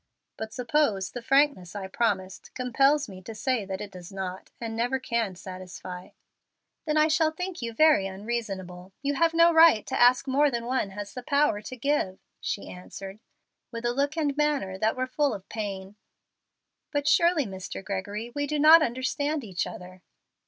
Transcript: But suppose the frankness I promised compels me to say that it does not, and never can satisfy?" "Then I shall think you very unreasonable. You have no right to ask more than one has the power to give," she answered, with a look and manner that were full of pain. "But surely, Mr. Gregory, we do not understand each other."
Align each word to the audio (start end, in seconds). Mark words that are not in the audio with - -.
But 0.35 0.51
suppose 0.51 1.11
the 1.11 1.21
frankness 1.21 1.75
I 1.75 1.85
promised 1.87 2.55
compels 2.55 3.07
me 3.07 3.21
to 3.21 3.35
say 3.35 3.65
that 3.65 3.81
it 3.81 3.91
does 3.91 4.11
not, 4.11 4.49
and 4.59 4.75
never 4.75 4.97
can 4.97 5.35
satisfy?" 5.35 6.09
"Then 6.87 6.97
I 6.97 7.07
shall 7.07 7.29
think 7.29 7.61
you 7.61 7.71
very 7.71 8.07
unreasonable. 8.07 8.93
You 9.03 9.13
have 9.13 9.35
no 9.35 9.53
right 9.53 9.85
to 9.85 9.99
ask 10.01 10.27
more 10.27 10.49
than 10.49 10.65
one 10.65 10.89
has 10.89 11.13
the 11.13 11.21
power 11.21 11.61
to 11.61 11.75
give," 11.75 12.17
she 12.39 12.67
answered, 12.67 13.19
with 13.71 13.85
a 13.85 13.93
look 13.93 14.17
and 14.17 14.35
manner 14.35 14.75
that 14.79 14.95
were 14.95 15.05
full 15.05 15.35
of 15.35 15.47
pain. 15.49 15.97
"But 16.91 17.07
surely, 17.07 17.45
Mr. 17.45 17.85
Gregory, 17.85 18.31
we 18.33 18.47
do 18.47 18.57
not 18.57 18.81
understand 18.81 19.43
each 19.43 19.67
other." 19.67 20.01